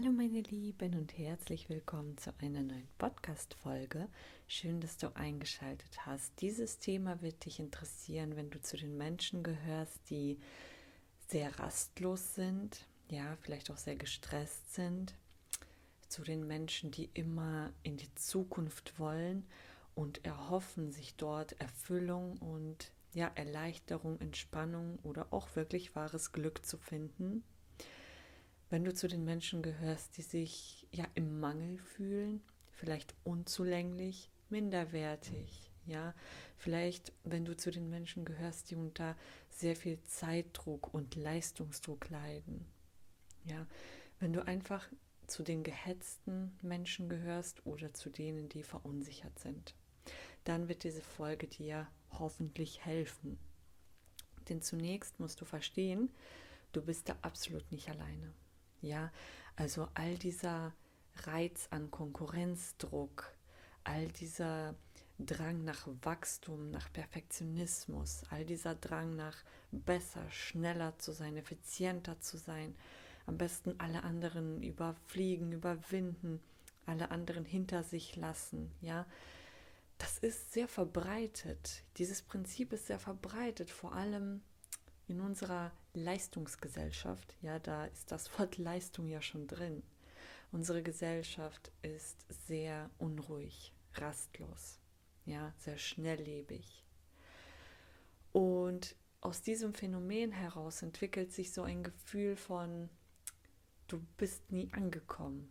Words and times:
Hallo 0.00 0.12
meine 0.12 0.42
Lieben 0.42 0.94
und 0.94 1.18
herzlich 1.18 1.68
willkommen 1.68 2.16
zu 2.18 2.32
einer 2.38 2.62
neuen 2.62 2.86
Podcast-Folge. 2.98 4.08
Schön, 4.46 4.80
dass 4.80 4.96
du 4.96 5.08
eingeschaltet 5.16 6.06
hast. 6.06 6.40
Dieses 6.40 6.78
Thema 6.78 7.20
wird 7.20 7.44
dich 7.44 7.58
interessieren, 7.58 8.36
wenn 8.36 8.48
du 8.48 8.62
zu 8.62 8.76
den 8.76 8.96
Menschen 8.96 9.42
gehörst, 9.42 9.98
die 10.08 10.38
sehr 11.26 11.58
rastlos 11.58 12.36
sind, 12.36 12.86
ja, 13.10 13.36
vielleicht 13.40 13.72
auch 13.72 13.76
sehr 13.76 13.96
gestresst 13.96 14.72
sind, 14.72 15.16
zu 16.06 16.22
den 16.22 16.46
Menschen, 16.46 16.92
die 16.92 17.10
immer 17.14 17.72
in 17.82 17.96
die 17.96 18.14
Zukunft 18.14 19.00
wollen 19.00 19.44
und 19.96 20.24
erhoffen 20.24 20.92
sich 20.92 21.16
dort 21.16 21.60
Erfüllung 21.60 22.38
und 22.38 22.92
ja, 23.14 23.32
Erleichterung, 23.34 24.20
Entspannung 24.20 25.00
oder 25.02 25.32
auch 25.32 25.56
wirklich 25.56 25.96
wahres 25.96 26.30
Glück 26.30 26.64
zu 26.64 26.78
finden 26.78 27.42
wenn 28.70 28.84
du 28.84 28.92
zu 28.92 29.08
den 29.08 29.24
Menschen 29.24 29.62
gehörst, 29.62 30.16
die 30.16 30.22
sich 30.22 30.86
ja 30.92 31.06
im 31.14 31.40
Mangel 31.40 31.78
fühlen, 31.78 32.42
vielleicht 32.72 33.14
unzulänglich, 33.24 34.30
minderwertig, 34.50 35.70
ja, 35.86 36.14
vielleicht 36.56 37.12
wenn 37.24 37.44
du 37.44 37.56
zu 37.56 37.70
den 37.70 37.88
Menschen 37.88 38.24
gehörst, 38.24 38.70
die 38.70 38.76
unter 38.76 39.16
sehr 39.50 39.74
viel 39.74 40.00
Zeitdruck 40.02 40.92
und 40.92 41.14
Leistungsdruck 41.14 42.10
leiden, 42.10 42.66
ja, 43.44 43.66
wenn 44.20 44.32
du 44.32 44.46
einfach 44.46 44.86
zu 45.26 45.42
den 45.42 45.62
gehetzten 45.62 46.56
Menschen 46.62 47.08
gehörst 47.08 47.64
oder 47.66 47.92
zu 47.92 48.10
denen, 48.10 48.48
die 48.48 48.62
verunsichert 48.62 49.38
sind, 49.38 49.74
dann 50.44 50.68
wird 50.68 50.84
diese 50.84 51.02
Folge 51.02 51.46
dir 51.46 51.86
hoffentlich 52.10 52.84
helfen. 52.84 53.38
Denn 54.48 54.62
zunächst 54.62 55.20
musst 55.20 55.40
du 55.40 55.44
verstehen, 55.44 56.10
du 56.72 56.82
bist 56.82 57.08
da 57.08 57.16
absolut 57.22 57.70
nicht 57.70 57.88
alleine. 57.90 58.32
Ja, 58.80 59.10
also 59.56 59.88
all 59.94 60.16
dieser 60.16 60.72
Reiz 61.24 61.66
an 61.70 61.90
Konkurrenzdruck, 61.90 63.32
all 63.84 64.08
dieser 64.08 64.74
Drang 65.18 65.64
nach 65.64 65.88
Wachstum, 66.02 66.70
nach 66.70 66.92
Perfektionismus, 66.92 68.22
all 68.30 68.44
dieser 68.44 68.76
Drang 68.76 69.16
nach 69.16 69.36
besser, 69.72 70.30
schneller 70.30 70.96
zu 70.98 71.12
sein, 71.12 71.36
effizienter 71.36 72.20
zu 72.20 72.36
sein, 72.36 72.76
am 73.26 73.36
besten 73.36 73.74
alle 73.78 74.04
anderen 74.04 74.62
überfliegen, 74.62 75.52
überwinden, 75.52 76.40
alle 76.86 77.10
anderen 77.10 77.44
hinter 77.44 77.82
sich 77.82 78.16
lassen, 78.16 78.70
ja. 78.80 79.06
Das 79.98 80.18
ist 80.18 80.52
sehr 80.52 80.68
verbreitet. 80.68 81.82
Dieses 81.96 82.22
Prinzip 82.22 82.72
ist 82.72 82.86
sehr 82.86 83.00
verbreitet, 83.00 83.68
vor 83.68 83.94
allem 83.94 84.42
in 85.08 85.20
unserer 85.20 85.72
Leistungsgesellschaft, 85.94 87.34
ja, 87.40 87.58
da 87.58 87.86
ist 87.86 88.12
das 88.12 88.38
Wort 88.38 88.58
Leistung 88.58 89.08
ja 89.08 89.22
schon 89.22 89.46
drin. 89.46 89.82
Unsere 90.52 90.82
Gesellschaft 90.82 91.72
ist 91.82 92.24
sehr 92.46 92.90
unruhig, 92.98 93.74
rastlos, 93.94 94.78
ja, 95.24 95.52
sehr 95.58 95.78
schnelllebig. 95.78 96.84
Und 98.32 98.94
aus 99.20 99.42
diesem 99.42 99.74
Phänomen 99.74 100.32
heraus 100.32 100.82
entwickelt 100.82 101.32
sich 101.32 101.52
so 101.52 101.62
ein 101.62 101.82
Gefühl 101.82 102.36
von, 102.36 102.88
du 103.88 104.00
bist 104.16 104.52
nie 104.52 104.72
angekommen, 104.72 105.48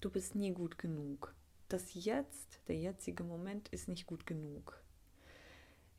du 0.00 0.10
bist 0.10 0.34
nie 0.34 0.52
gut 0.52 0.78
genug. 0.78 1.34
Das 1.68 1.94
Jetzt, 1.94 2.60
der 2.66 2.76
jetzige 2.76 3.22
Moment 3.22 3.68
ist 3.68 3.86
nicht 3.86 4.06
gut 4.06 4.26
genug 4.26 4.82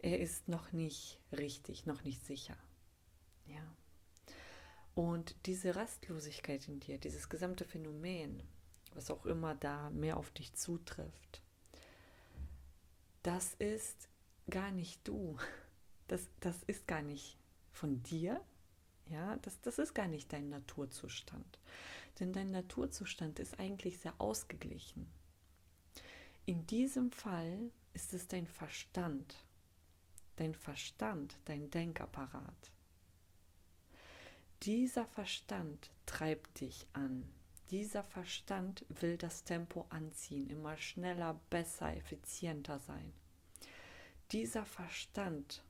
er 0.02 0.20
ist 0.20 0.48
noch 0.48 0.72
nicht 0.72 1.20
richtig, 1.32 1.86
noch 1.86 2.04
nicht 2.04 2.26
sicher. 2.26 2.58
Ja. 3.46 3.76
Und 4.96 5.36
diese 5.46 5.76
Rastlosigkeit 5.76 6.68
in 6.68 6.80
dir, 6.80 6.98
dieses 6.98 7.30
gesamte 7.30 7.66
Phänomen, 7.66 8.44
was 8.94 9.12
auch 9.12 9.26
immer 9.26 9.56
da 9.56 9.90
mehr 9.92 10.18
auf 10.18 10.32
dich 10.32 10.54
zutrifft, 10.54 11.42
das 13.24 13.54
ist 13.56 14.10
gar 14.50 14.72
nicht 14.72 15.08
du. 15.08 15.38
Das, 16.08 16.28
das 16.40 16.61
ist 16.64 16.88
gar 16.88 17.02
nicht 17.02 17.38
von 17.72 18.04
dir. 18.04 18.42
Ja, 19.10 19.38
das, 19.38 19.61
das 19.61 19.80
ist 19.80 19.94
gar 19.94 20.08
nicht 20.08 20.34
dein 20.34 20.50
Naturzustand. 20.50 21.60
Denn 22.20 22.34
dein 22.34 22.52
Naturzustand 22.52 23.40
ist 23.40 23.60
eigentlich 23.60 24.00
sehr 24.00 24.14
ausgeglichen. 24.20 25.08
In 26.45 26.66
diesem 26.67 27.11
Fall 27.11 27.72
ist 27.94 28.14
es 28.14 28.28
dein 28.28 28.48
Verstand, 28.48 29.36
dein 30.42 30.56
Verstand, 30.56 31.38
dein 31.46 31.70
Denkapparat. 31.70 32.72
Dieser 34.64 35.06
Verstand 35.06 35.92
treibt 36.08 36.62
dich 36.62 36.88
an. 36.94 37.32
Dieser 37.70 38.04
Verstand 38.04 38.84
will 38.90 39.18
das 39.18 39.44
Tempo 39.44 39.86
anziehen, 39.90 40.50
immer 40.50 40.78
schneller, 40.78 41.40
besser, 41.52 41.96
effizienter 41.96 42.80
sein. 42.80 43.14
Dieser 44.32 44.66
Verstand 44.66 45.64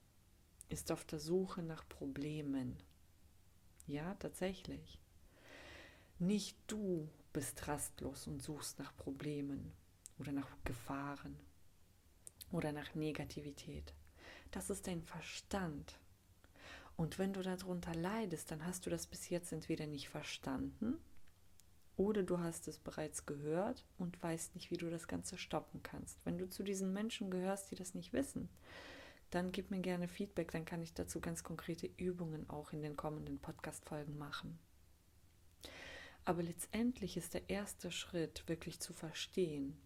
ist 0.69 0.89
auf 0.93 1.03
der 1.03 1.19
Suche 1.19 1.61
nach 1.63 1.85
Problemen. 1.89 2.77
Ja, 3.87 4.15
tatsächlich. 4.15 4.99
Nicht 6.17 6.57
du 6.67 7.09
bist 7.33 7.67
rastlos 7.67 8.25
und 8.25 8.41
suchst 8.41 8.79
nach 8.79 8.95
Problemen 8.95 9.73
oder 10.17 10.31
nach 10.31 10.47
Gefahren 10.63 11.37
oder 12.51 12.71
nach 12.71 12.95
Negativität 12.95 13.93
das 14.51 14.69
ist 14.69 14.87
dein 14.87 15.01
Verstand. 15.01 15.99
Und 16.95 17.17
wenn 17.17 17.33
du 17.33 17.41
darunter 17.41 17.95
leidest, 17.95 18.51
dann 18.51 18.65
hast 18.65 18.85
du 18.85 18.89
das 18.89 19.07
bis 19.07 19.29
jetzt 19.29 19.51
entweder 19.51 19.87
nicht 19.87 20.09
verstanden 20.09 20.97
oder 21.97 22.23
du 22.23 22.39
hast 22.39 22.67
es 22.67 22.79
bereits 22.79 23.25
gehört 23.25 23.85
und 23.97 24.21
weißt 24.21 24.55
nicht, 24.55 24.71
wie 24.71 24.77
du 24.77 24.89
das 24.89 25.07
Ganze 25.07 25.37
stoppen 25.37 25.83
kannst. 25.83 26.19
Wenn 26.25 26.37
du 26.37 26.49
zu 26.49 26.63
diesen 26.63 26.93
Menschen 26.93 27.29
gehörst, 27.29 27.71
die 27.71 27.75
das 27.75 27.93
nicht 27.93 28.13
wissen, 28.13 28.49
dann 29.29 29.51
gib 29.51 29.71
mir 29.71 29.79
gerne 29.79 30.07
Feedback, 30.07 30.51
dann 30.51 30.65
kann 30.65 30.81
ich 30.81 30.93
dazu 30.93 31.21
ganz 31.21 31.43
konkrete 31.43 31.89
Übungen 31.97 32.49
auch 32.49 32.73
in 32.73 32.81
den 32.81 32.97
kommenden 32.97 33.39
Podcast-Folgen 33.39 34.17
machen. 34.17 34.59
Aber 36.25 36.43
letztendlich 36.43 37.17
ist 37.17 37.33
der 37.33 37.49
erste 37.49 37.91
Schritt 37.91 38.47
wirklich 38.47 38.79
zu 38.79 38.93
verstehen, 38.93 39.79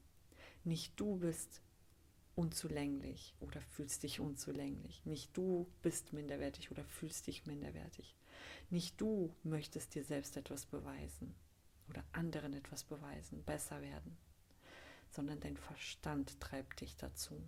nicht 0.64 1.00
du 1.00 1.18
bist 1.18 1.62
unzulänglich 2.36 3.34
oder 3.40 3.62
fühlst 3.62 4.04
dich 4.04 4.20
unzulänglich. 4.20 5.06
Nicht 5.06 5.36
du 5.36 5.68
bist 5.82 6.14
minderwertig 6.14 6.72
oder 6.72 6.84
fühlst 6.84 7.28
dich 7.28 7.46
minderwertig. 7.46 8.16
Nicht 8.70 9.00
du 9.00 9.34
möchtest 9.44 9.96
dir 9.96 10.04
selbst 10.04 10.38
etwas 10.38 10.66
beweisen 10.66 11.34
oder 11.90 12.04
anderen 12.12 12.54
etwas 12.54 12.84
beweisen, 12.84 13.44
besser 13.44 13.82
werden, 13.82 14.18
sondern 15.10 15.40
dein 15.40 15.58
Verstand 15.58 16.40
treibt 16.40 16.82
dich 16.82 16.96
dazu. 16.98 17.42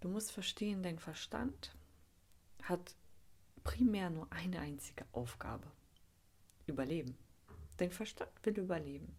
Du 0.00 0.08
musst 0.08 0.32
verstehen, 0.32 0.82
dein 0.82 0.98
Verstand 0.98 1.76
hat 2.62 2.96
primär 3.64 4.10
nur 4.10 4.32
eine 4.32 4.60
einzige 4.60 5.06
Aufgabe. 5.12 5.70
Überleben. 6.66 7.16
Dein 7.76 7.90
Verstand 7.90 8.30
will 8.42 8.58
überleben. 8.58 9.16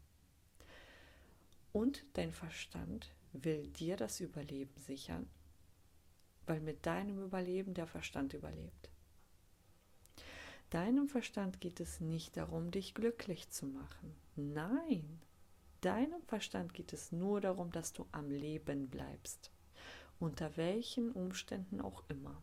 Und 1.74 2.06
dein 2.14 2.32
Verstand 2.32 3.12
will 3.34 3.68
dir 3.68 3.98
das 3.98 4.20
Überleben 4.20 4.78
sichern, 4.78 5.28
weil 6.46 6.62
mit 6.62 6.86
deinem 6.86 7.22
Überleben 7.24 7.74
der 7.74 7.88
Verstand 7.88 8.34
überlebt. 8.34 8.92
Deinem 10.70 11.10
Verstand 11.10 11.62
geht 11.62 11.80
es 11.80 12.00
nicht 12.00 12.38
darum, 12.38 12.72
dich 12.72 12.94
glücklich 12.94 13.50
zu 13.50 13.66
machen. 13.66 14.16
Nein, 14.36 15.20
deinem 15.82 16.22
Verstand 16.24 16.74
geht 16.74 16.94
es 16.94 17.12
nur 17.12 17.42
darum, 17.42 17.72
dass 17.72 17.92
du 17.92 18.08
am 18.12 18.30
Leben 18.30 18.88
bleibst, 18.90 19.52
unter 20.20 20.56
welchen 20.58 21.12
Umständen 21.12 21.82
auch 21.82 22.04
immer. 22.08 22.42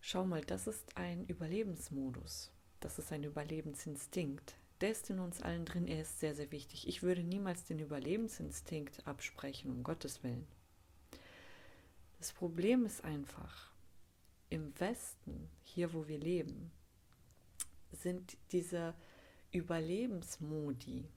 Schau 0.00 0.24
mal, 0.24 0.42
das 0.42 0.66
ist 0.66 0.96
ein 0.96 1.26
Überlebensmodus, 1.26 2.52
das 2.80 2.98
ist 2.98 3.10
ein 3.12 3.24
Überlebensinstinkt, 3.24 4.56
der 4.84 5.08
in 5.08 5.18
uns 5.18 5.40
allen 5.40 5.64
drin, 5.64 5.86
er 5.86 6.02
ist 6.02 6.20
sehr, 6.20 6.34
sehr 6.34 6.50
wichtig. 6.50 6.86
Ich 6.86 7.02
würde 7.02 7.22
niemals 7.22 7.64
den 7.64 7.78
Überlebensinstinkt 7.78 9.06
absprechen, 9.06 9.70
um 9.70 9.82
Gottes 9.82 10.22
Willen. 10.22 10.46
Das 12.18 12.32
Problem 12.32 12.84
ist 12.84 13.02
einfach, 13.02 13.70
im 14.50 14.78
Westen, 14.78 15.48
hier 15.62 15.94
wo 15.94 16.06
wir 16.06 16.18
leben, 16.18 16.70
sind 17.92 18.36
diese 18.52 18.94
Überlebensmodi, 19.52 21.08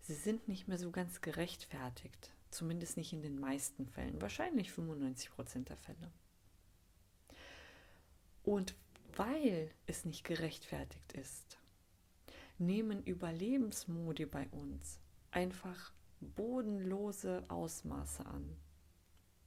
sie 0.00 0.14
sind 0.14 0.48
nicht 0.48 0.66
mehr 0.66 0.78
so 0.78 0.90
ganz 0.90 1.20
gerechtfertigt, 1.20 2.32
zumindest 2.50 2.96
nicht 2.96 3.12
in 3.12 3.22
den 3.22 3.38
meisten 3.38 3.86
Fällen, 3.86 4.20
wahrscheinlich 4.20 4.72
95 4.72 5.30
Prozent 5.30 5.68
der 5.68 5.76
Fälle. 5.76 6.10
Und 8.42 8.74
weil 9.14 9.70
es 9.86 10.04
nicht 10.04 10.24
gerechtfertigt 10.24 11.12
ist, 11.12 11.58
nehmen 12.58 13.02
Überlebensmodi 13.04 14.26
bei 14.26 14.48
uns 14.50 15.00
einfach 15.30 15.92
bodenlose 16.20 17.44
Ausmaße 17.48 18.24
an. 18.26 18.56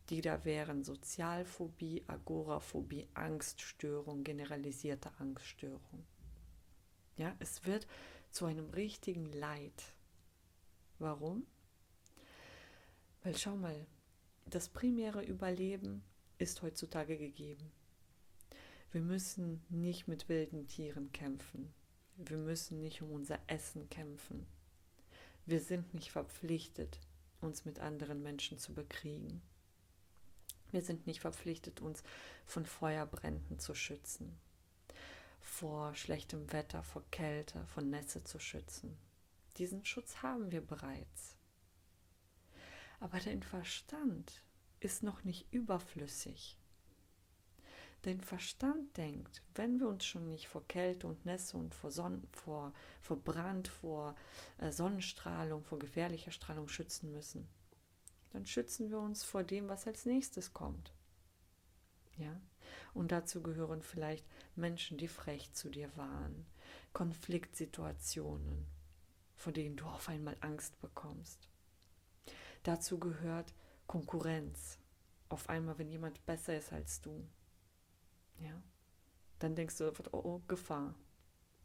die 0.09 0.21
da 0.21 0.43
wären 0.43 0.83
Sozialphobie, 0.83 2.03
Agoraphobie, 2.07 3.07
Angststörung, 3.13 4.23
generalisierte 4.23 5.11
Angststörung. 5.19 6.05
Ja, 7.15 7.35
es 7.39 7.65
wird 7.65 7.85
zu 8.31 8.45
einem 8.45 8.69
richtigen 8.71 9.31
Leid. 9.31 9.93
Warum? 10.97 11.45
Weil 13.23 13.37
schau 13.37 13.55
mal, 13.55 13.85
das 14.45 14.69
primäre 14.69 15.23
Überleben 15.23 16.01
ist 16.39 16.61
heutzutage 16.61 17.17
gegeben. 17.17 17.71
Wir 18.91 19.01
müssen 19.01 19.61
nicht 19.69 20.07
mit 20.07 20.27
wilden 20.29 20.67
Tieren 20.67 21.11
kämpfen. 21.11 21.71
Wir 22.21 22.35
müssen 22.35 22.81
nicht 22.81 23.01
um 23.01 23.11
unser 23.11 23.39
Essen 23.47 23.89
kämpfen. 23.89 24.45
Wir 25.45 25.61
sind 25.61 25.93
nicht 25.93 26.11
verpflichtet, 26.11 26.99
uns 27.39 27.63
mit 27.63 27.79
anderen 27.79 28.21
Menschen 28.21 28.57
zu 28.57 28.73
bekriegen. 28.73 29.41
Wir 30.71 30.81
sind 30.81 31.07
nicht 31.07 31.21
verpflichtet, 31.21 31.79
uns 31.79 32.03
von 32.45 32.65
Feuerbränden 32.65 33.57
zu 33.57 33.73
schützen, 33.73 34.37
vor 35.39 35.95
schlechtem 35.95 36.51
Wetter, 36.51 36.83
vor 36.83 37.05
Kälte, 37.09 37.65
von 37.67 37.89
Nässe 37.89 38.21
zu 38.25 38.37
schützen. 38.37 38.97
Diesen 39.57 39.85
Schutz 39.85 40.17
haben 40.17 40.51
wir 40.51 40.61
bereits. 40.61 41.37
Aber 42.99 43.21
dein 43.21 43.43
Verstand 43.43 44.43
ist 44.81 45.03
noch 45.03 45.23
nicht 45.23 45.47
überflüssig. 45.53 46.57
Dein 48.03 48.21
Verstand 48.21 48.95
denkt, 48.95 49.43
wenn 49.55 49.79
wir 49.79 49.89
uns 49.89 50.05
schon 50.05 50.29
nicht 50.29 50.47
vor 50.47 50.65
Kälte 50.67 51.05
und 51.07 51.25
Nässe 51.25 51.57
und 51.57 51.75
vor, 51.75 51.91
Sonn 51.91 52.23
vor, 52.31 52.73
vor 53.01 53.17
Brand, 53.17 53.67
vor 53.67 54.15
äh, 54.57 54.71
Sonnenstrahlung, 54.71 55.65
vor 55.65 55.79
gefährlicher 55.79 56.31
Strahlung 56.31 56.69
schützen 56.69 57.11
müssen, 57.11 57.47
dann 58.31 58.45
schützen 58.45 58.89
wir 58.89 58.99
uns 58.99 59.23
vor 59.23 59.43
dem, 59.43 59.67
was 59.67 59.85
als 59.85 60.05
nächstes 60.05 60.53
kommt. 60.53 60.93
Ja? 62.17 62.39
Und 62.93 63.11
dazu 63.11 63.41
gehören 63.41 63.81
vielleicht 63.81 64.25
Menschen, 64.55 64.97
die 64.97 65.07
frech 65.07 65.51
zu 65.53 65.69
dir 65.69 65.95
waren, 65.97 66.45
Konfliktsituationen, 66.93 68.65
vor 69.35 69.51
denen 69.51 69.75
du 69.75 69.85
auf 69.85 70.07
einmal 70.07 70.37
Angst 70.39 70.79
bekommst. 70.79 71.49
Dazu 72.63 72.99
gehört 72.99 73.53
Konkurrenz. 73.87 74.77
Auf 75.29 75.49
einmal, 75.49 75.77
wenn 75.77 75.89
jemand 75.89 76.25
besser 76.25 76.57
ist 76.57 76.73
als 76.73 77.01
du, 77.01 77.27
ja, 78.43 78.61
dann 79.39 79.55
denkst 79.55 79.77
du, 79.77 79.91
oh, 80.11 80.17
oh, 80.17 80.41
Gefahr. 80.47 80.95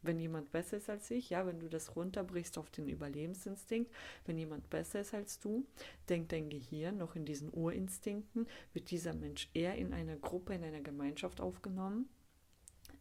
Wenn 0.01 0.19
jemand 0.19 0.51
besser 0.51 0.77
ist 0.77 0.89
als 0.89 1.09
ich, 1.09 1.31
ja, 1.31 1.47
wenn 1.47 1.59
du 1.59 1.67
das 1.67 1.95
runterbrichst 1.95 2.59
auf 2.59 2.69
den 2.69 2.87
Überlebensinstinkt, 2.87 3.91
wenn 4.25 4.37
jemand 4.37 4.69
besser 4.69 4.99
ist 4.99 5.15
als 5.15 5.39
du, 5.39 5.65
denkt 6.09 6.31
dein 6.31 6.49
Gehirn 6.49 6.97
noch 6.97 7.15
in 7.15 7.25
diesen 7.25 7.51
Urinstinkten, 7.51 8.47
wird 8.73 8.91
dieser 8.91 9.15
Mensch 9.15 9.49
eher 9.55 9.75
in 9.75 9.93
einer 9.93 10.15
Gruppe, 10.15 10.53
in 10.53 10.63
einer 10.63 10.81
Gemeinschaft 10.81 11.41
aufgenommen. 11.41 12.07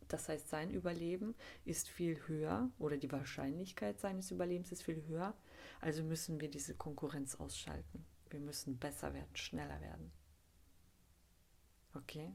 Das 0.09 0.29
heißt, 0.29 0.49
sein 0.49 0.71
Überleben 0.71 1.35
ist 1.65 1.89
viel 1.89 2.19
höher 2.27 2.71
oder 2.79 2.97
die 2.97 3.13
Wahrscheinlichkeit 3.13 4.01
seines 4.01 4.31
Überlebens 4.31 4.73
ist 4.73 4.83
viel 4.83 5.05
höher. 5.07 5.35
Also 5.81 6.03
müssen 6.03 6.41
wir 6.41 6.49
diese 6.49 6.75
Konkurrenz 6.75 7.35
ausschalten. 7.35 8.05
Wir 8.31 8.41
müssen 8.41 8.79
besser 8.79 9.13
werden, 9.13 9.35
schneller 9.37 9.81
werden. 9.81 10.11
Okay? 11.95 12.33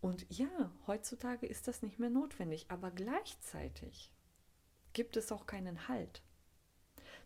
Und 0.00 0.26
ja, 0.28 0.72
heutzutage 0.86 1.46
ist 1.46 1.66
das 1.66 1.82
nicht 1.82 1.98
mehr 1.98 2.10
notwendig, 2.10 2.66
aber 2.68 2.90
gleichzeitig 2.90 4.12
gibt 4.92 5.16
es 5.16 5.32
auch 5.32 5.46
keinen 5.46 5.88
Halt. 5.88 6.22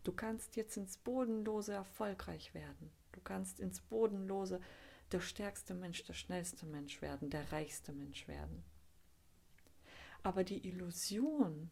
Du 0.04 0.12
kannst 0.12 0.56
jetzt 0.56 0.76
ins 0.76 0.96
Bodenlose 0.96 1.74
erfolgreich 1.74 2.54
werden. 2.54 2.90
Du 3.12 3.20
kannst 3.20 3.60
ins 3.60 3.80
Bodenlose 3.80 4.60
der 5.12 5.20
stärkste 5.20 5.74
Mensch, 5.74 6.02
der 6.04 6.14
schnellste 6.14 6.66
Mensch 6.66 7.02
werden, 7.02 7.30
der 7.30 7.52
reichste 7.52 7.92
Mensch 7.92 8.26
werden. 8.26 8.64
Aber 10.22 10.44
die 10.44 10.66
Illusion 10.66 11.70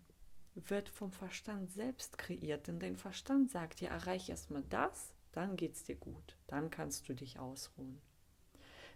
wird 0.55 0.89
vom 0.89 1.13
Verstand 1.13 1.71
selbst 1.71 2.19
kreiert, 2.19 2.67
denn 2.67 2.79
dein 2.79 2.97
Verstand 2.97 3.51
sagt 3.51 3.81
dir, 3.81 3.89
erreich 3.89 4.29
erstmal 4.29 4.65
das, 4.65 5.15
dann 5.33 5.57
geht's 5.57 5.85
dir 5.85 5.97
gut, 5.97 6.37
dann 6.49 6.71
kannst 6.71 7.09
du 7.09 7.15
dich 7.15 7.39
ausruhen. 7.39 8.01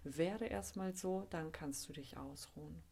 Werde 0.05 0.47
erstmal 0.47 0.95
so, 0.95 1.27
dann 1.31 1.53
kannst 1.53 1.89
du 1.89 1.93
dich 1.93 2.17
ausruhen. 2.17 2.83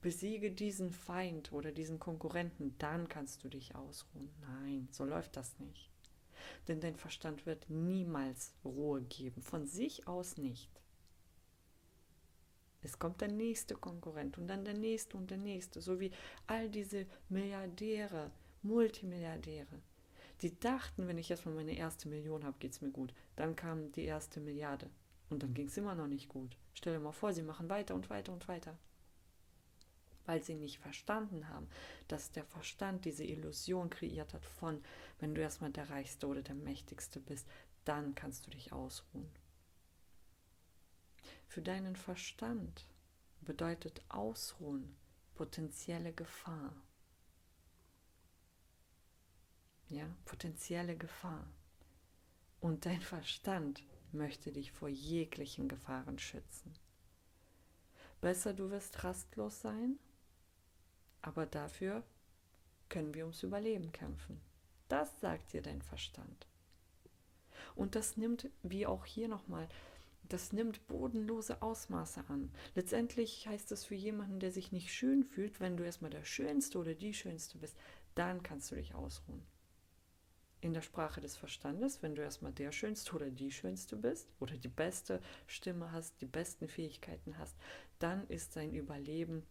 Besiege 0.00 0.52
diesen 0.52 0.92
Feind 0.92 1.52
oder 1.52 1.72
diesen 1.72 1.98
Konkurrenten, 1.98 2.76
dann 2.78 3.08
kannst 3.08 3.42
du 3.42 3.48
dich 3.48 3.74
ausruhen. 3.74 4.30
Nein, 4.40 4.88
so 4.92 5.04
läuft 5.04 5.36
das 5.36 5.58
nicht. 5.58 5.90
Denn 6.68 6.80
dein 6.80 6.96
Verstand 6.96 7.46
wird 7.46 7.68
niemals 7.68 8.54
Ruhe 8.64 9.02
geben, 9.02 9.42
von 9.42 9.66
sich 9.66 10.06
aus 10.06 10.36
nicht. 10.36 10.70
Es 12.80 12.98
kommt 12.98 13.20
der 13.20 13.28
nächste 13.28 13.74
Konkurrent 13.74 14.38
und 14.38 14.46
dann 14.46 14.64
der 14.64 14.74
nächste 14.74 15.16
und 15.16 15.30
der 15.30 15.38
nächste, 15.38 15.80
so 15.80 15.98
wie 15.98 16.12
all 16.46 16.70
diese 16.70 17.06
Milliardäre, 17.28 18.30
Multimilliardäre. 18.62 19.82
Die 20.42 20.58
dachten, 20.60 21.08
wenn 21.08 21.18
ich 21.18 21.30
erstmal 21.30 21.56
meine 21.56 21.76
erste 21.76 22.08
Million 22.08 22.44
habe, 22.44 22.58
geht 22.60 22.72
es 22.72 22.80
mir 22.80 22.90
gut. 22.90 23.12
Dann 23.34 23.56
kam 23.56 23.90
die 23.92 24.04
erste 24.04 24.40
Milliarde. 24.40 24.88
Und 25.30 25.42
dann 25.42 25.54
ging 25.54 25.68
es 25.68 25.76
immer 25.76 25.94
noch 25.94 26.06
nicht 26.06 26.28
gut. 26.28 26.56
Stell 26.74 26.94
dir 26.94 27.00
mal 27.00 27.12
vor, 27.12 27.32
sie 27.32 27.42
machen 27.42 27.68
weiter 27.68 27.94
und 27.94 28.08
weiter 28.10 28.32
und 28.32 28.48
weiter. 28.48 28.78
Weil 30.26 30.42
sie 30.42 30.54
nicht 30.54 30.78
verstanden 30.78 31.48
haben, 31.48 31.68
dass 32.06 32.32
der 32.32 32.44
Verstand 32.44 33.04
diese 33.04 33.24
Illusion 33.24 33.90
kreiert 33.90 34.34
hat 34.34 34.44
von, 34.44 34.82
wenn 35.20 35.34
du 35.34 35.40
erstmal 35.40 35.70
der 35.70 35.90
Reichste 35.90 36.26
oder 36.26 36.42
der 36.42 36.54
Mächtigste 36.54 37.20
bist, 37.20 37.46
dann 37.84 38.14
kannst 38.14 38.46
du 38.46 38.50
dich 38.50 38.72
ausruhen. 38.72 39.30
Für 41.46 41.62
deinen 41.62 41.96
Verstand 41.96 42.84
bedeutet 43.40 44.02
Ausruhen 44.10 44.94
potenzielle 45.34 46.12
Gefahr. 46.12 46.74
Ja, 49.88 50.06
potenzielle 50.26 50.96
Gefahr. 50.96 51.48
Und 52.60 52.84
dein 52.84 53.00
Verstand 53.00 53.82
möchte 54.12 54.52
dich 54.52 54.72
vor 54.72 54.88
jeglichen 54.88 55.68
Gefahren 55.68 56.18
schützen. 56.18 56.74
Besser 58.20 58.52
du 58.52 58.70
wirst 58.70 59.04
rastlos 59.04 59.60
sein, 59.60 59.98
aber 61.22 61.46
dafür 61.46 62.02
können 62.88 63.14
wir 63.14 63.24
ums 63.24 63.42
Überleben 63.42 63.92
kämpfen. 63.92 64.40
Das 64.88 65.20
sagt 65.20 65.52
dir 65.52 65.62
dein 65.62 65.82
Verstand. 65.82 66.46
Und 67.74 67.94
das 67.94 68.16
nimmt, 68.16 68.48
wie 68.62 68.86
auch 68.86 69.04
hier 69.04 69.28
nochmal, 69.28 69.68
das 70.28 70.52
nimmt 70.52 70.86
bodenlose 70.88 71.62
Ausmaße 71.62 72.24
an. 72.28 72.50
Letztendlich 72.74 73.46
heißt 73.46 73.72
es 73.72 73.84
für 73.84 73.94
jemanden, 73.94 74.40
der 74.40 74.52
sich 74.52 74.72
nicht 74.72 74.92
schön 74.92 75.24
fühlt, 75.24 75.60
wenn 75.60 75.76
du 75.76 75.84
erstmal 75.84 76.10
der 76.10 76.24
Schönste 76.24 76.78
oder 76.78 76.94
die 76.94 77.14
Schönste 77.14 77.58
bist, 77.58 77.76
dann 78.14 78.42
kannst 78.42 78.70
du 78.70 78.74
dich 78.74 78.94
ausruhen 78.94 79.46
in 80.60 80.74
der 80.74 80.82
Sprache 80.82 81.20
des 81.20 81.36
Verstandes, 81.36 82.02
wenn 82.02 82.14
du 82.14 82.22
erstmal 82.22 82.52
der 82.52 82.72
Schönste 82.72 83.14
oder 83.14 83.30
die 83.30 83.52
Schönste 83.52 83.96
bist 83.96 84.28
oder 84.40 84.56
die 84.56 84.68
beste 84.68 85.20
Stimme 85.46 85.92
hast, 85.92 86.20
die 86.20 86.26
besten 86.26 86.68
Fähigkeiten 86.68 87.38
hast, 87.38 87.56
dann 87.98 88.26
ist 88.28 88.56
dein 88.56 88.74
Überleben 88.74 89.46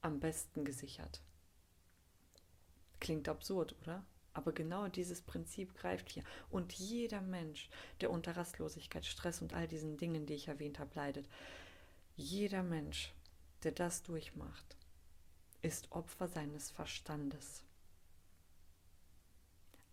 am 0.00 0.20
besten 0.20 0.64
gesichert. 0.64 1.20
Klingt 3.00 3.28
absurd, 3.28 3.74
oder? 3.82 4.04
Aber 4.32 4.52
genau 4.52 4.88
dieses 4.88 5.20
Prinzip 5.20 5.74
greift 5.74 6.10
hier. 6.10 6.24
Und 6.50 6.72
jeder 6.72 7.20
Mensch, 7.20 7.70
der 8.00 8.10
unter 8.10 8.36
Rastlosigkeit, 8.36 9.06
Stress 9.06 9.42
und 9.42 9.54
all 9.54 9.68
diesen 9.68 9.96
Dingen, 9.96 10.26
die 10.26 10.34
ich 10.34 10.48
erwähnt 10.48 10.78
habe, 10.78 10.94
leidet, 10.94 11.28
jeder 12.16 12.62
Mensch, 12.62 13.12
der 13.62 13.72
das 13.72 14.02
durchmacht, 14.02 14.76
ist 15.62 15.90
Opfer 15.92 16.28
seines 16.28 16.70
Verstandes. 16.70 17.63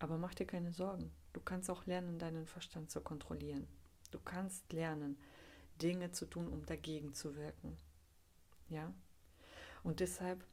Aber 0.02 0.18
mach 0.18 0.34
dir 0.34 0.46
keine 0.46 0.72
Sorgen. 0.72 1.12
Du 1.32 1.40
kannst 1.40 1.70
auch 1.70 1.86
lernen, 1.86 2.18
deinen 2.18 2.44
Verstand 2.44 2.90
zu 2.90 3.00
kontrollieren. 3.00 3.68
Du 4.10 4.18
kannst 4.18 4.72
lernen, 4.72 5.16
Dinge 5.80 6.10
zu 6.10 6.26
tun, 6.26 6.48
um 6.48 6.66
dagegen 6.66 7.14
zu 7.14 7.36
wirken. 7.36 7.76
Ja? 8.68 8.92
Und 9.84 10.00
deshalb 10.00 10.44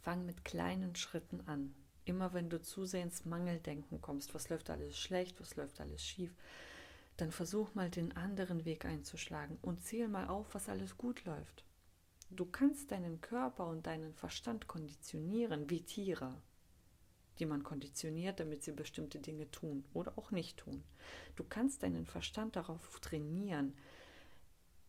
fang 0.00 0.24
mit 0.24 0.46
kleinen 0.46 0.96
Schritten 0.96 1.42
an. 1.42 1.74
Immer 2.06 2.32
wenn 2.32 2.48
du 2.48 2.62
zusehends 2.62 3.26
Mangeldenken 3.26 4.00
kommst, 4.00 4.32
was 4.32 4.48
läuft 4.48 4.70
alles 4.70 4.98
schlecht, 4.98 5.38
was 5.38 5.54
läuft 5.56 5.78
alles 5.78 6.02
schief, 6.02 6.34
dann 7.18 7.30
versuch 7.30 7.74
mal 7.74 7.90
den 7.90 8.16
anderen 8.16 8.64
Weg 8.64 8.86
einzuschlagen 8.86 9.58
und 9.60 9.84
zähl 9.84 10.08
mal 10.08 10.28
auf, 10.28 10.54
was 10.54 10.70
alles 10.70 10.96
gut 10.96 11.26
läuft. 11.26 11.66
Du 12.30 12.46
kannst 12.46 12.90
deinen 12.90 13.20
Körper 13.20 13.66
und 13.66 13.86
deinen 13.86 14.14
Verstand 14.14 14.66
konditionieren 14.66 15.68
wie 15.68 15.82
Tiere 15.82 16.40
die 17.38 17.46
man 17.46 17.62
konditioniert, 17.62 18.40
damit 18.40 18.62
sie 18.62 18.72
bestimmte 18.72 19.18
Dinge 19.18 19.50
tun 19.50 19.84
oder 19.94 20.16
auch 20.16 20.30
nicht 20.30 20.58
tun. 20.58 20.82
Du 21.36 21.44
kannst 21.44 21.82
deinen 21.82 22.06
Verstand 22.06 22.56
darauf 22.56 23.00
trainieren, 23.00 23.74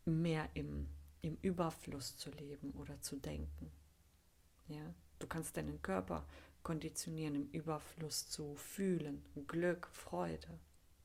mehr 0.06 0.50
im, 0.54 0.88
im 1.22 1.38
Überfluss 1.42 2.18
zu 2.18 2.30
leben 2.32 2.72
oder 2.72 3.00
zu 3.02 3.16
denken. 3.16 3.72
Ja? 4.68 4.94
Du 5.20 5.28
kannst 5.28 5.56
deinen 5.58 5.82
Körper 5.82 6.26
konditionieren, 6.64 7.36
im 7.36 7.50
Überfluss 7.52 8.30
zu 8.30 8.56
fühlen, 8.56 9.24
Glück, 9.48 9.88
Freude, 9.92 10.60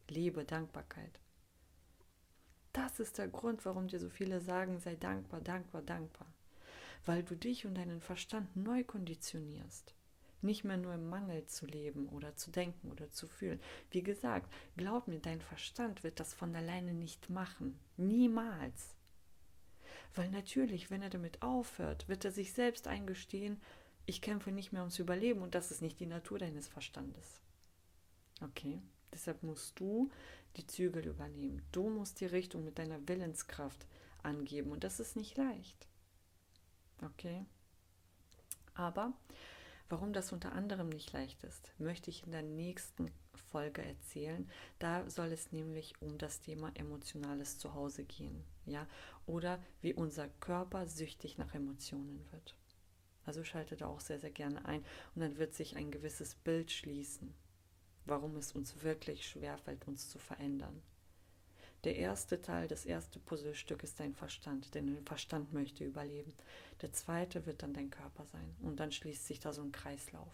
Liebe, 0.08 0.44
Dankbarkeit. 0.44 1.20
Das 2.72 3.00
ist 3.00 3.18
der 3.18 3.28
Grund, 3.28 3.64
warum 3.64 3.88
dir 3.88 3.98
so 3.98 4.08
viele 4.08 4.40
sagen, 4.40 4.78
sei 4.78 4.94
dankbar, 4.94 5.40
dankbar, 5.40 5.82
dankbar. 5.82 6.32
Weil 7.04 7.22
du 7.22 7.36
dich 7.36 7.66
und 7.66 7.74
deinen 7.74 8.00
Verstand 8.00 8.54
neu 8.56 8.84
konditionierst. 8.84 9.94
Nicht 10.40 10.64
mehr 10.64 10.76
nur 10.76 10.94
im 10.94 11.08
Mangel 11.08 11.46
zu 11.46 11.66
leben 11.66 12.08
oder 12.08 12.36
zu 12.36 12.50
denken 12.50 12.90
oder 12.90 13.10
zu 13.10 13.26
fühlen. 13.26 13.60
Wie 13.90 14.02
gesagt, 14.02 14.52
glaub 14.76 15.08
mir, 15.08 15.18
dein 15.18 15.40
Verstand 15.40 16.04
wird 16.04 16.20
das 16.20 16.34
von 16.34 16.54
alleine 16.54 16.94
nicht 16.94 17.28
machen. 17.28 17.78
Niemals. 17.96 18.94
Weil 20.14 20.30
natürlich, 20.30 20.90
wenn 20.90 21.02
er 21.02 21.10
damit 21.10 21.42
aufhört, 21.42 22.08
wird 22.08 22.24
er 22.24 22.32
sich 22.32 22.52
selbst 22.52 22.86
eingestehen, 22.86 23.60
ich 24.06 24.22
kämpfe 24.22 24.52
nicht 24.52 24.72
mehr 24.72 24.82
ums 24.82 24.98
Überleben 24.98 25.42
und 25.42 25.54
das 25.54 25.70
ist 25.70 25.82
nicht 25.82 26.00
die 26.00 26.06
Natur 26.06 26.38
deines 26.38 26.66
Verstandes. 26.66 27.42
Okay? 28.40 28.80
Deshalb 29.12 29.42
musst 29.42 29.78
du 29.78 30.10
die 30.56 30.66
Zügel 30.66 31.06
übernehmen. 31.06 31.62
Du 31.72 31.90
musst 31.90 32.20
die 32.20 32.26
Richtung 32.26 32.64
mit 32.64 32.78
deiner 32.78 33.06
Willenskraft 33.06 33.86
angeben 34.22 34.72
und 34.72 34.84
das 34.84 35.00
ist 35.00 35.16
nicht 35.16 35.36
leicht. 35.36 35.88
Okay? 37.02 37.44
Aber 38.74 39.12
warum 39.88 40.12
das 40.12 40.32
unter 40.32 40.52
anderem 40.52 40.88
nicht 40.88 41.12
leicht 41.12 41.42
ist, 41.44 41.72
möchte 41.78 42.10
ich 42.10 42.24
in 42.24 42.32
der 42.32 42.42
nächsten 42.42 43.10
Folge 43.50 43.82
erzählen. 43.82 44.48
Da 44.78 45.08
soll 45.08 45.32
es 45.32 45.52
nämlich 45.52 45.94
um 46.00 46.18
das 46.18 46.40
Thema 46.40 46.70
emotionales 46.74 47.58
Zuhause 47.58 48.04
gehen, 48.04 48.44
ja, 48.66 48.86
oder 49.26 49.62
wie 49.80 49.94
unser 49.94 50.28
Körper 50.28 50.86
süchtig 50.86 51.38
nach 51.38 51.54
Emotionen 51.54 52.24
wird. 52.32 52.56
Also 53.24 53.44
schaltet 53.44 53.82
auch 53.82 54.00
sehr, 54.00 54.18
sehr 54.18 54.30
gerne 54.30 54.64
ein 54.64 54.84
und 55.14 55.20
dann 55.20 55.36
wird 55.36 55.54
sich 55.54 55.76
ein 55.76 55.90
gewisses 55.90 56.34
Bild 56.34 56.70
schließen 56.70 57.34
warum 58.08 58.36
es 58.36 58.52
uns 58.52 58.82
wirklich 58.82 59.26
schwerfällt, 59.26 59.86
uns 59.86 60.08
zu 60.08 60.18
verändern. 60.18 60.82
Der 61.84 61.96
erste 61.96 62.42
Teil, 62.42 62.66
das 62.66 62.84
erste 62.84 63.20
Puzzlestück 63.20 63.84
ist 63.84 64.00
dein 64.00 64.14
Verstand, 64.14 64.74
denn 64.74 64.88
dein 64.88 65.04
Verstand 65.04 65.52
möchte 65.52 65.84
überleben. 65.84 66.32
Der 66.82 66.92
zweite 66.92 67.46
wird 67.46 67.62
dann 67.62 67.72
dein 67.72 67.90
Körper 67.90 68.24
sein 68.26 68.56
und 68.60 68.80
dann 68.80 68.90
schließt 68.90 69.26
sich 69.26 69.38
da 69.38 69.52
so 69.52 69.62
ein 69.62 69.72
Kreislauf. 69.72 70.32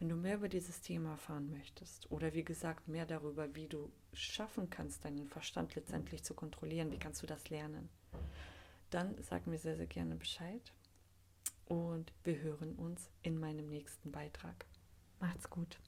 Wenn 0.00 0.08
du 0.08 0.16
mehr 0.16 0.36
über 0.36 0.48
dieses 0.48 0.80
Thema 0.80 1.12
erfahren 1.12 1.50
möchtest 1.50 2.10
oder 2.10 2.34
wie 2.34 2.44
gesagt 2.44 2.88
mehr 2.88 3.06
darüber, 3.06 3.54
wie 3.54 3.68
du 3.68 3.92
schaffen 4.12 4.68
kannst, 4.68 5.04
deinen 5.04 5.28
Verstand 5.28 5.76
letztendlich 5.76 6.24
zu 6.24 6.34
kontrollieren, 6.34 6.90
wie 6.90 6.98
kannst 6.98 7.22
du 7.22 7.26
das 7.26 7.48
lernen, 7.48 7.88
dann 8.90 9.14
sag 9.22 9.46
mir 9.46 9.58
sehr, 9.58 9.76
sehr 9.76 9.86
gerne 9.86 10.16
Bescheid 10.16 10.72
und 11.66 12.12
wir 12.24 12.38
hören 12.40 12.74
uns 12.74 13.08
in 13.22 13.38
meinem 13.38 13.68
nächsten 13.68 14.10
Beitrag. 14.10 14.66
Macht's 15.20 15.48
gut. 15.48 15.78